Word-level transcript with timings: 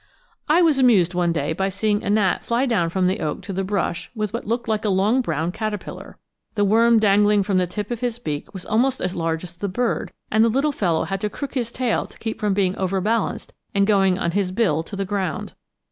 I 0.49 0.63
was 0.63 0.79
amused 0.79 1.13
one 1.13 1.31
day 1.31 1.53
by 1.53 1.69
seeing 1.69 2.03
a 2.03 2.09
gnat 2.09 2.43
fly 2.43 2.65
down 2.65 2.89
from 2.89 3.05
the 3.05 3.19
oak 3.19 3.43
to 3.43 3.53
the 3.53 3.63
brush 3.63 4.09
with 4.15 4.33
what 4.33 4.47
looked 4.47 4.67
like 4.67 4.83
a 4.83 4.89
long 4.89 5.21
brown 5.21 5.51
caterpillar. 5.51 6.17
The 6.55 6.65
worm 6.65 6.99
dangling 6.99 7.43
from 7.43 7.59
the 7.59 7.67
tip 7.67 7.91
of 7.91 7.99
his 7.99 8.17
beak 8.17 8.51
was 8.51 8.65
almost 8.65 8.99
as 8.99 9.13
large 9.13 9.43
as 9.43 9.55
the 9.55 9.67
bird, 9.69 10.11
and 10.31 10.43
the 10.43 10.49
little 10.49 10.71
fellow 10.71 11.03
had 11.03 11.21
to 11.21 11.29
crook 11.29 11.53
his 11.53 11.71
tail 11.71 12.07
to 12.07 12.17
keep 12.17 12.39
from 12.39 12.55
being 12.55 12.75
overbalanced 12.77 13.53
and 13.75 13.85
going 13.85 14.17
on 14.17 14.31
his 14.31 14.51
bill 14.51 14.81
to 14.81 14.95
the 14.95 15.05
ground. 15.05 15.53